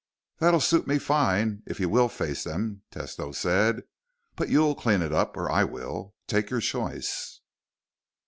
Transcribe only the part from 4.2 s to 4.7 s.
"But